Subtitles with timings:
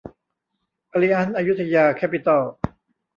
[0.91, 2.43] อลิอันซ์ อยุธยา แคปปิตอล